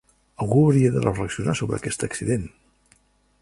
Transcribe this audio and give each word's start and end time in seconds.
Algú 0.45 0.61
hauria 0.61 0.89
de 0.95 1.03
reflexionar 1.03 1.55
sobre 1.59 1.79
aquest 1.79 2.07
accident. 2.09 2.49